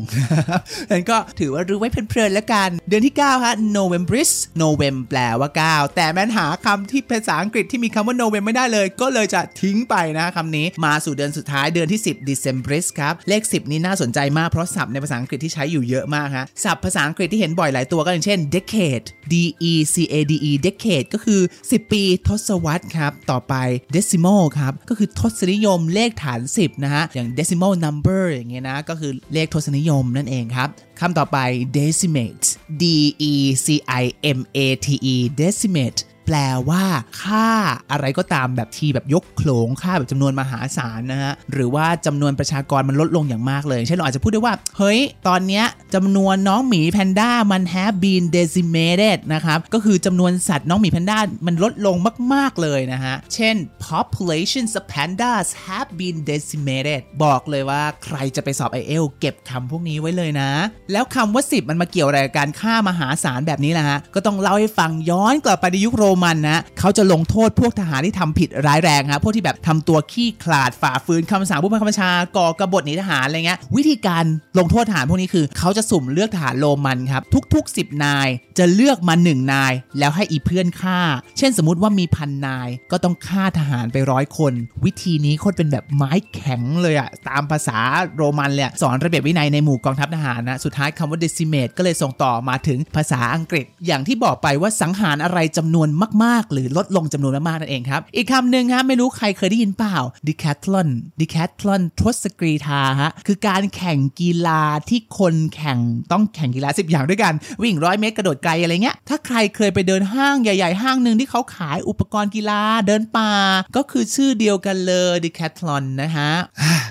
[0.91, 12.85] งั้นก็ถือว่ารู้ไว้เพลินๆแล้วกัน เดือนที่ 9 ฮะ Novembris Novem แปลว่า 9 แต่แมนหาคำที่ภาษาอังกฤษที่มีคำว่า Novem ไม่ได้เลย ก็เลยจะทิ้งไปนะคำนี้ มาสู่เดือนสุดท้ายเดือนที่ 10 Decembris
[12.99, 19.33] ครับ เลข10นี้น่าสนใจมาก เพราะศัพท์ในภาษาอังกฤษที่ใช้อยู่เยอะมากฮะศัพท์ภาษาอังกฤษที่เห็นบ่อยหลายตัวก็อย่างเช่น decade D
[19.71, 23.53] E C A D E decade ก็คือ 10 ปีทศวรรษครับ ต่อไป
[23.95, 31.37] decimal ครับ ก็คือทศนิยมเลขฐาน 10 นะฮะ อย่าง decimal number อย่างเงี้ยนะ ก็คือเลขทศนิยมนั่นเองครับคำต่อไป
[31.79, 32.45] decimate
[32.81, 32.83] D
[33.31, 33.33] E
[33.65, 33.67] C
[34.01, 34.03] I
[34.37, 36.37] M A T E decimate แปล
[36.69, 36.83] ว่า
[37.21, 37.49] ค่า
[37.91, 51.95] อะไรก็ตามแบบทีแบบยกโขลงค่าแบบจำนวนมหาศาลนะฮะหรือว่าจำนวนประชากรมันลดลงอย่างมากเลยเช่นเราอาจจะพูดได้ว่า เฮ้ย ตอนเนี้ยจำนวนน้องหมีแพนด้ามัน have been decimated นะครับก็คือจำนวนสัตว์น้องหมีแพนด้ามันลดลง
[52.33, 53.55] มาก ๆ เลยนะฮะ เช่น
[53.87, 60.49] populations of pandas have been decimated บอกเลยว่าใครจะไปสอบ i อเอลเก็บคำพวกนี้ไว้เลยนะ
[60.91, 74.23] แล้วคำว่า 10 มันมาเกี่ยวอะไรกับการฆ่ามหาศาลแบบนี้ล่ะฮะ ก็ต้องเล่าให้ฟังย้อนกลับไปในยุคโรมันนะเขาจะลงโทษพวกทหารที่ทำผิดร้ายแรงฮะพวกที่แบบทำตัวขี้ขลาดฝ่าฝืนคำสั่งผู้บังคับบัญชาก่อกบฏหนีทหารอะไรเงี้ยวิธีการ
[74.59, 78.27] ลงโทษทหารพวกนี้คือเขาจะสุ่มเลือกทหารโรมันครับทุก ๆ 10 นาย
[78.57, 80.99] จะเลือกมา 1 นาย แล้วให้อีเพื่อนฆ่า
[81.37, 84.53] เช่นสมมติว่ามีพันนาย ก็ต้องฆ่าทหารไปร้อยคน
[84.85, 87.77] วิธีนี้โคตรเป็นแบบไม้แข็งเลยอะตามภาษา
[88.17, 95.87] โรมันเลยสอนระเบียบวินัยในหมู่กองทัพทหารนะสุดท้ายคำว่า decimate ก็เลยส่งต่อมาถึงภาษาอังกฤษ อย่างที่บอกไปว่าสังหารอะไรจำนวน
[96.23, 100.89] มากๆ หรือลดลงจำนวนมากๆนั่นเองครับ อีกคำหนึ่งฮะไม่รู้ใครเคยได้ยินเปล่า decathlon
[101.19, 105.79] decathlon ทศกรีธาฮะคือการแข่งกีฬาที่คนแข่ง
[106.11, 113.31] ต้องแข่งกีฬา 10 อย่างด้วยกัน วิ่งร้อยเมตรกระโดดไกลอะไรเงี้ยถ้าใครเคยไปเดินห้างใหญ่ ๆ ห้างหนึ่งที่เขาขายอุปกรณ์กีฬาเดินป่า
[113.75, 116.31] ก็คือชื่อเดียวกันเลย decathlon นะฮะ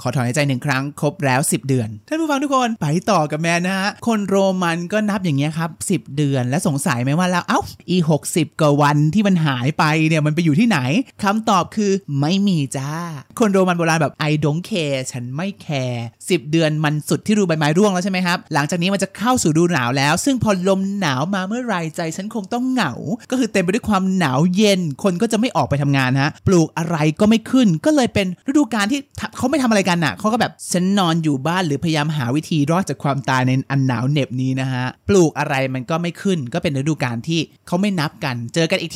[0.03, 7.97] ขอถอนหายใจหนึ่งครั้งครบแล้ว 10 เดือน ท่านผู้ฟังทุกคนไปต่อกับแมนนะฮะคนโรมันก็นับอย่างเงี้ยครับ10 เดือนและสงสัยไหมว่าแล้วเอ้าอี
[8.29, 10.79] 60กว่าวันที่มันหายไปเนี่ยมันไปอยู่ที่ไหน
[11.23, 12.91] คำตอบคือไม่มีจ้า
[13.39, 22.93] คนโรมันโบราณแบบ I don't care ฉันไม่แคร์10เดือนมันสุดที่รูใบไม้ร่วงแล้วใช่ไหมครับ หลังจากนี้มันจะเข้าสู่ฤดูหนาวแล้ว ซึ่งพอลมหนาวมาเมื่อไรใจฉันคงต้องเหงา
[23.31, 29.01] ก็คือเต็มไปด้วยความหนาวเย็น คนก็จะไม่ออกไปทำงานฮะ ปลูกอะไรก็ไม่ขึ้น ก็เลยเป็นฤดูกาลที่
[29.37, 38.93] เขาไม่ทำอะไรกันน่ะเขาก็แบบฉันนอนอยู่บ้านหรือพยายามหาวิธีรอดจากความตายในอันหนาวเหน็บนี้นะฮะ ปลูกอะไรมันก็ไม่ขึ้น ก็เป็นฤดูกาลที่เขาไม่นับกัน เจอกันอีก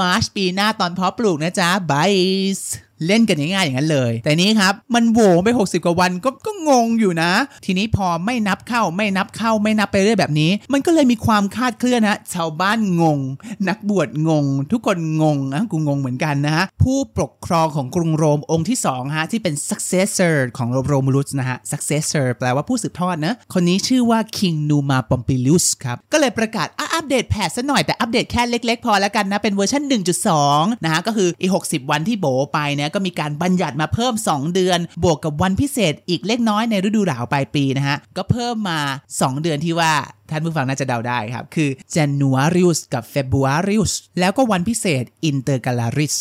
[0.00, 2.12] มาร์ชปีหน้าตอนเพาะปลูกนะจ๊ะบาย
[3.06, 7.32] เล่นกันง่ายๆอย่างนั้นเลย แต่นี้ครับมันโหวไป 60 กว่าวันก็ก็งงอยู่นะ
[7.64, 13.18] ทีนี้พอไม่นับเข้าไม่นับเข้าไม่นับไปเรื่อยแบบนี้ มันก็เลยมีความคาดเคลื่อนนะชาวบ้านงง
[13.68, 29.82] นักบวชงง ทุกคนงงนะกูงงเหมือนกันนะฮะผู้ปกครองของกรุงโรมองค์ที่2ฮะที่เป็น successor ของโรมูลุสนะฮะ successor แปลว่าผู้สืบทอดนะคนนี้ชื่อว่า King Numa Pompilius ครับก็เลยประกาศอัปเดตแพทซะหน่อยแต่อัปเดตแค่เล็ก ๆ พอแล้วกันนะเป็นเวอร์ชัน
[30.34, 38.80] 1.2นะฮะก็คืออี60 วันที่โบไปเนี่ยก็มีการบัญญัติมาเพิ่ม 2 เดือน บวกกับวันพิเศษอีกเล็กน้อยในฤดูหนาวปลายปีนะฮะ ก็เพิ่มมา
[39.12, 39.92] 2 เดือนที่ว่า
[40.30, 46.16] ท่านผู้ฟังน่าจะเดาได้ครับ คือ Januarius กับ Februarius แล้วก็วันพิเศษ Intergalaris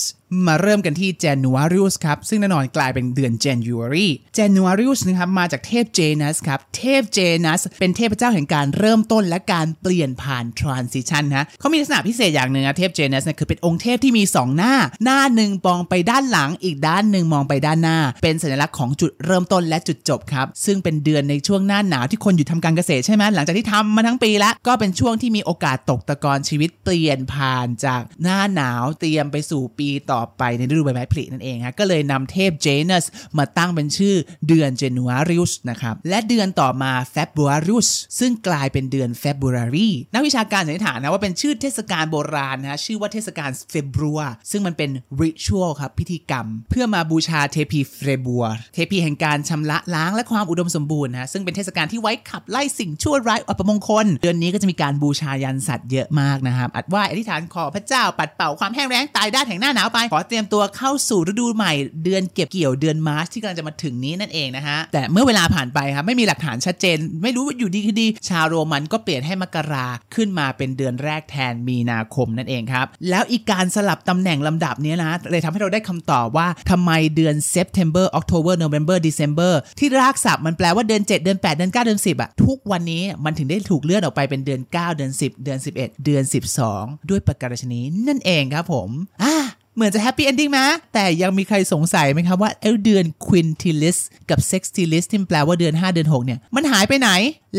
[0.48, 13.24] มาเริ่มกันที่ Januarius ครับ ซึ่งแน่นอนกลายเป็นเดือน January Januarius นะครับมาจากเทพ Janus ครับ เทพ Janus เป็นเทพเจ้าแห่งการเริ่มต้นและการเปลี่ยนผ่าน transition ฮะเขามีลักษณะพิเศษอย่างหนึ่งนะเทพ Janus
[13.26, 33.06] เนี่ยคือเป็นองค์เทพที่มี 2 หน้า หน้าหนึ่งมองไปด้านหลังอีกด้านหนึ่งมองไปด้านหน้า เป็นสัญลักษณ์ของจุดเริ่มต้นและจุดจบครับ ซึ่งเป็นเดือนในช่วงหน้าหนาวที่คนอยู่ทำการเกษตรใช่ไหมหลังจากที่ทำมาทั้งปีแล้วก็เป็นช่วงที่มีโอกาสตกตะกอนชีวิตเปลี่ยนผ่านจากหน้าหนาวเตรียมไปสู่ปีต่อไปในฤดูใบไม้ผลินั่นเองฮะก็เลยนำเทพเจนัส
[33.38, 34.16] มาตั้งเป็นชื่อ
[34.48, 44.20] เดือนเจนัวริอุสนะครับและเดือนต่อมาเฟบรุอาริอุสซึ่งกลายเป็นเดือนเฟบรารีนักวิชาการสันนิษฐานนะว่าเป็นชื่อเทศกาลโบราณนะชื่อว่าเทศกาลเฟบรัว
[44.52, 61.74] ซึ่งมันเป็นริชวลครับพิธีกรรม เพื่อมาบูชาเทพีเฟบัวเทพีแห่งการชำระล้างและความอุดมสมบูรณ์นะซึ่งเป็นเทศกาลที่ไว้ขับไล่สิ่งชั่วร้ายอัปมงคล เดือนนี้ก็จะมีการบูชายันสัตว์เยอะมากนะครับอัดว่าอธิษฐานขอพระเจ้าปัดเป่าความแห้งแล้งตายด้านแห่งหน้าหนาวไปอเตรียมตัวเข้าสู่ฤดูใหม่
[62.04, 82.02] เดือนเก็บเกี่ยวเดือนมาร์ชที่กำลังจะมาถึงนี้นั่นเองนะฮะ แต่เมื่อเวลาผ่านไปครับไม่มีหลักฐานชัดเจน ไม่รู้ว่าอยู่ดีคือดี ชาวโรมันก็เปลี่ยนให้มกราขึ้นมาเป็นเดือนแรกแทนมีนาคมนั่นเองครับ แล้วอีกการสลับตำแหน่งลำดับนี้นะเลยทำให้เราได้คำตอบว่าทำไมเดือน September October November December ที่รากศัพท์มันแปลว่าเดือน 7 เดือน 8 เดือน 9 เดือน
[82.10, 86.24] 10อะทุกวันนี้มันถึงได้ถูกเลื่อนออกไปเป็นเดือน 9 เดือน 10 เดือน 11 เดือน
[86.66, 88.90] 12 ด้วยประการฉนี้นั่นเองครับผม
[89.24, 89.36] อ่า
[89.76, 90.60] เหมือนจะแฮปปี้เอนดิ้งไหม
[90.94, 93.98] แต่ยังมีใครสงสัยไหมครับว่าเอเดือน Quintilis
[94.30, 97.10] กับ Sextilis ที่แปลว่าเดือน 5 เดือน 6 เนี่ย มันหายไปไหน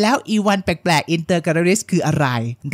[0.01, 2.27] แล้วอีวันแปลกๆ Intercalaris คืออะไร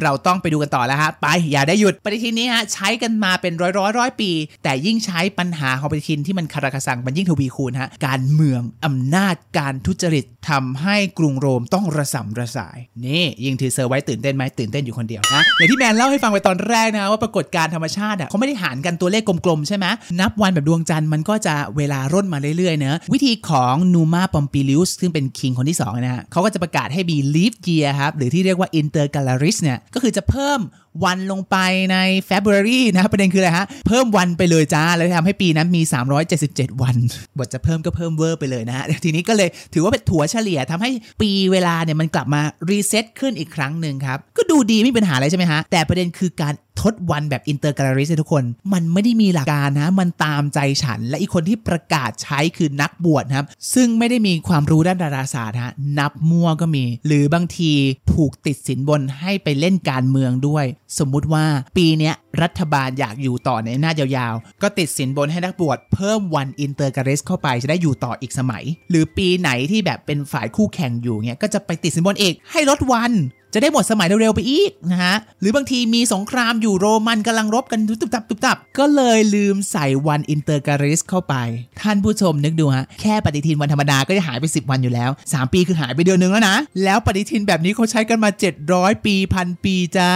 [0.03, 4.31] เราต้องไปดูกันต่อแล้วฮะ ไปอย่าได้หยุดปฏิทินนี้ฮะใช้กันมาเป็นร้อยร้อยร้อยปี
[4.65, 19.87] แต่ยิ่งใช้ปัญหาของปฏิทินที่มันคาราคาซังมันยิ่งทวีคูณฮะการเมืองอำนาจการทุจริตทำให้กรุงโรมต้องระสำระสายนี่ยิ่งถือเซอร์ไว้ตื่นเต้นไหมตื่นเต้นอยู่คนเดียวนะอย่างที่แมนเล่าให้ฟังไปตอนแรกนะว่าปรากฏการธรรมชาติอะเขาไม่ได้หารกันตัวเลขกลมๆใช่ไหม
[20.21, 30.61] นับวันแบบดวงจันทร์มันก็จะเวลาร่นมาเรื่อยๆเนอะวิธีของนูมาปอมปิลิอุสซึ่งเป็นคิงคนที่2นะฮะเขาก็จะประกาศให้มี leap year ครับ หรือที่เรียกว่า intercalaris เนี่ย ก็คือจะเพิ่ม
[31.05, 31.57] วันลงไป
[31.93, 31.97] ใน
[32.29, 35.83] February นะประเด็นคืออะไรฮะ เพิ่มวันไปเลยจ้า แล้วทำให้ปีนั้นมี
[36.31, 36.97] 377 วัน
[37.39, 40.91] บทจะเพิ่มก็เพิ่มเวอร์ไปเลยนะฮะ ทีนี้ก็เลยถือว่าเป็นถั่วเฉลี่ยทำให้
[41.23, 57.73] ปีเวลาเนี่ยมันกลับมา reset ขึ้นอีกครั้งหนึ่งครับ ก็ดูดีไม่มีปัญหาอะไรใช่ไหมฮะ แต่ประเด็นคือการ ทดวันแบบ intercalaris ทุกคน มันไม่ได้มีหลักการนะมันตามใจฉัน และอีคนที่ประกาศใช้คือนักบวชครับ ซึ่งไม่ได้มีความรู้ด้านดาราศาสตร์ฮะนับมั่วก็มี หรือบางที
[58.15, 60.65] ถูกติดสินบนให้ไปเล่นการเมืองด้วย
[60.99, 61.45] สมมุติว่า
[61.77, 62.13] ปีนี้
[62.43, 73.13] รัฐบาลอยากอยู่ต่อในหน้ายาวๆ ก็ติดสินบนให้นักบวชเพิ่มวัน intercalaris เข้าไปจะได้อยู่ต่ออีกสมัย หรือปีไหนที่แบบเป็นฝ่ายคู่แข่งอยู่เนี้ยก็จะไปติดสินบนเอกให้ลดวัน
[73.55, 81.35] จะได้หมดสมัยเร็วๆไปอีกนะฮะ หรือบางทีมีสงครามอยู่โรมันกำลังรบกันตุบตับตุบตับ ก็เลยลืมใส่วัน intercalaris เข้าไป
[81.81, 88.31] ท่านผู้ชมนึกดูฮะ แค่ปฏิทินวันธรรมดาก็จะหายไป 10 วันอยู่แล้ว 3 ปีคือหายไปเดือนนึงแล้วนะ แล้วปฏิทินแบบนี้เขาใช้กันมา
[88.69, 90.11] 700 ปีพันปีจ้า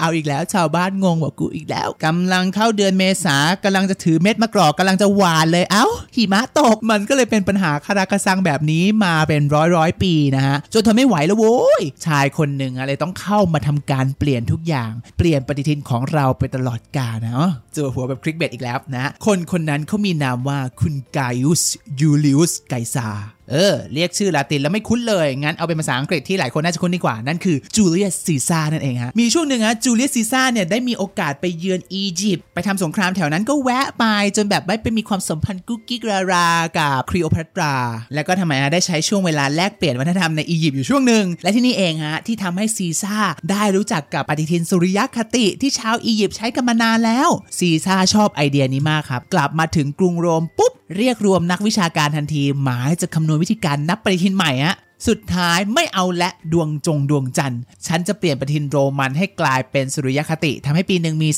[0.00, 21.62] เอาอีกแล้วชาวบ้านงงบอกกูอีกแล้วกำลังเข้าเดือนเมษากำลังจะถือเม็ดมะกรอกกำลังจะหวานเลยเอ้าหิมะตกมันก็เลยเป็นปัญหาคาราคาซังแบบนี้มาเป็นร้อยร้อยปีนะฮะจนทนไม่ไหวแล้วโว้ยชายคนหนึ่งอะไรต้องเข้ามาทำการเปลี่ยนทุกอย่าง เปลี่ยนปฏิทินของเราไปตลอดกาลนะเจอหัวแบบคลิกเบตอีกแล้วนะ คนคนนั้นเขามีนามว่าคุณกายุส
[22.00, 23.08] ยูลิอุสไกซา
[23.50, 34.04] เออ เรียกชื่อลาตินแล้วไม่คุ้นเลย งั้นเอาเป็นภาษาอังกฤษที่หลายคนน่าจะคุ้นดีกว่า นั่นคือจูเลียสซีซ่านั่นเองฮะ มีช่วงหนึ่งฮะจูเลียสซีซ่าเนี่ย ได้มีโอกาสไปเยือนอียิปต์ไปทำสงครามแถวนั้นก็แวะไป
[34.36, 37.74] จนแบบไม่ไปมีความสัมพันธ์กุ๊กกิ๊กรารากับคลีโอพัตรา
[38.14, 43.16] แล้วก็ทำไมฮะได้ใช้ช่วงเวลาแลกเปลี่ยนวัฒนธรรมในอียิปต์อยู่ช่วงหนึ่งและที่นี่เองฮะที่ทำให้ซีซ่า
[43.50, 47.28] ได้รู้จักกับปฏิทินสุริยคติที่ชาวอียิปต์ใช้กันมานานแล้ว
[47.58, 54.76] ซีซ่าชอบไอเดียนี้มากครับกลับมาถึงกรุงโรมปุ๊บเรียกรวมนักวิชาการทันทีหมายจะคำนวณวิธีการนับปฏิทินใหม่อะ
[55.08, 61.28] สุดท้ายไม่เอาและดวงจงดวงจันทร์ ฉันจะเปลี่ยนปฏิทินโรมันให้กลายเป็นสุริยคติทำให้ปีหนึ่งมี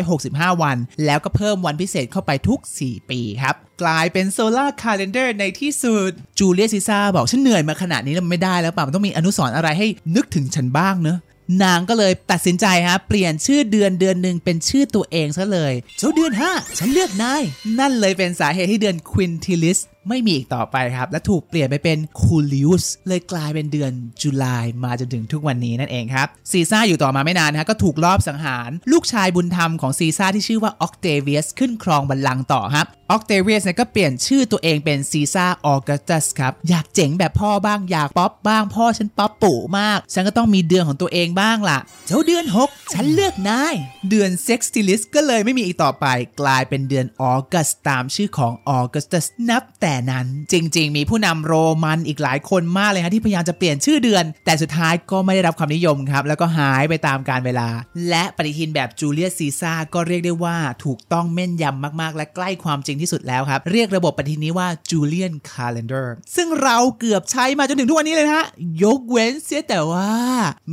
[0.00, 11.18] 365 วัน แล้วก็เพิ่มวันพิเศษเข้าไปทุก 4 ปีครับ กลายเป็นโซลาร์คาล endar ในที่สุด จูเลียซิซ่าบอกฉันเหนื่อยมาขนาดนี้แล้วไม่ได้แล้วป่ะมันต้องมีอนุสรณ์อะไรให้นึกถึงฉันบ้างเนอะ
[11.62, 17.42] นางก็เลยตัดสินใจฮะเปลี่ยนชื่อเดือนเดือนหนึ่งเป็นชื่อตัวเองซะเลย เจ้าเดือน 5 ฉันเลือกนาย
[17.78, 43.74] นั่นเลยเป็นสาเหตุที่เดือน Quintilis ไม่มีอีกต่อไปครับ และถูกเปลี่ยนไปเป็น Iulius เลยกลายเป็นเดือน July มาจนถึงทุกวันนี้นั่นเองครับซีซ่าอยู่ต่อมาไม่นานนะฮะก็ถูกลอบสังหาร ลูกชายบุญธรรมของซีซ่าที่ชื่อว่าออกเตเวียสขึ้นครองบัลลังก์ต่อครับออกเตเวียสเนี่ยก็เปลี่ยนชื่อตัวเองเป็นซีซ่าออกัสตัสครับอยากเจ๋งแบบพ่อบ้างอยากป๊อปบ้างพ่อฉันป๊อปปู่มาก ฉันก็ต้องมีเดือนของตัวเองบ้างล่ะเจ้าเดือน 6 ฉันเลือกนาย
[44.10, 46.06] เดือน Sextilis ก็เลยไม่มีอีกต่อไป
[46.40, 57.68] กลายเป็นเดือน August ตามชื่อของออกัสตัสนับ แต่นั้นจริง ๆ มีผู้นำโรมันอีกหลายคนมากเลยฮะที่พยายามจะเปลี่ยนชื่อเดือน แต่สุดท้ายก็ไม่ได้รับความนิยมครับ แล้วก็หายไปตามกาลเวลา
[58.08, 68.46] และปฏิทินแบบจูเลียสซีซ่าก็เรียกได้ว่าถูกต้องแม่นยำมากๆ และใกล้ความจริงที่สุดแล้วครับ เรียกระบบปฏิทินนี้ว่า Julian Calendar ซึ่งเราเกือบใช้มาจนถึงทุกวันนี้เลยนะฮะ
[68.84, 70.10] ยกเว้นเสียแต่ว่า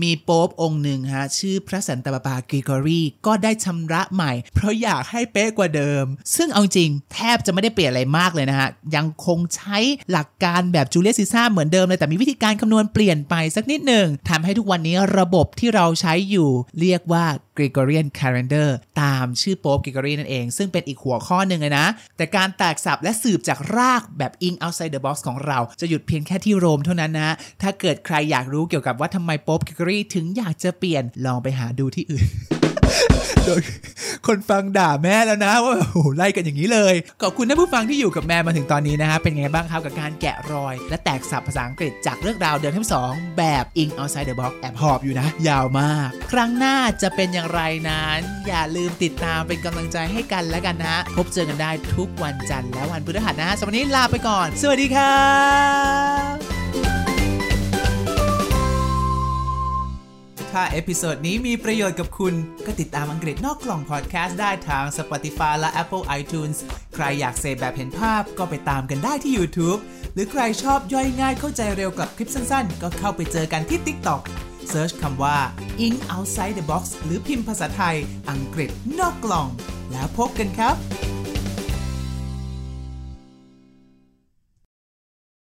[0.02, 9.78] มีโป๊ปองค์หนึ่งฮะชื่อพระสันตะปาปาเกรกอรีก็ได้ชำระใหม่ เพราะอยากให้เป๊ะกว่าเดิม ซึ่งเอาจริงแทบจะไม่ได้เปลี่ยนอะไรมากเลยนะฮะยังคงใช้
[10.12, 17.26] หลักการแบบจูเลียสซีซ่าเหมือนเดิมเลยแต่มีวิธีการคำนวณเปลี่ยนไปสักนิดหนึ่งทำให้ทุกวันนี้ระบบที่เราใช้อยู่เรียกว่า
[17.58, 18.70] Gregorian Calendar
[19.02, 21.88] ตามชื่อโป๊ปเกรกอรีนั่นเอง ซึ่งเป็นอีกหัวข้อหนึ่งเลยนะ
[22.18, 32.28] แต่การแตกศัพท์และสืบจากรากแบบ English outside the box ของเรา จะหยุดเพียงแค่ที่โรมเท่านั้นนะ ถ้าเกิดใครอยากรู้เกี่ยวกับว่าทำไมโป๊ปกรีกอรีถึงอยากจะเปลี่ยนลองไปหาดูที่อื่น
[34.28, 55.26] คนฟังด่าแม่แล้วนะว่าโอ้โหไล่กันอย่างนี้เลย ขอบคุณท่านผู้ฟังที่อยู่กับแม่มาถึงตอนนี้นะฮะเป็นไงบ้างครับกับการแกะรอย และแตกสับภาษาอังกฤษจากเรื่องราวเดือนที่สองแบบ ing outside the box แอบหอบอยู่นะ ยาวมาก ครั้งหน้าจะเป็นอย่างไรนั้น อย่าลืมติดตามเป็นกำลังใจให้กันแล้วกันนะพบเจอกันได้ทุกวันจันทร์และวันพฤหัสนะฮะสำหรับวันนี้ลาไปก่อน สวัสดีครั
[56.34, 56.61] บ
[60.52, 62.34] ถ้า episode นี้มีประโยชน์กับคุณ
[62.66, 66.58] ก็ติดตามอังกฤษนอกกล่องพอดแคสต์ได้ทาง Spotify และ Apple iTunes
[66.96, 69.80] ใครอยากเสพแบบเห็นภาพก็ไปตามกันได้ที่ YouTube
[70.14, 74.22] หรือใครชอบย่อยง่ายเข้าใจเร็วกับคลิปสั้นๆ ก็เข้าไปเจอกันที่ TikTok
[74.70, 75.38] search คำว่า
[75.86, 77.96] In outside the box หรือพิมพ์ภาษาไทย
[78.30, 79.48] อังกฤษนอกกล่อง
[79.92, 80.76] แล้วพบกันครับ